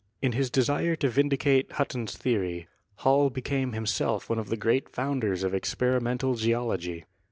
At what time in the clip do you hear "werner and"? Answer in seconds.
2.13-2.15